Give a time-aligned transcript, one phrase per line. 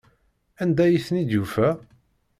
[0.61, 1.69] Anda ay ten-id-yufa?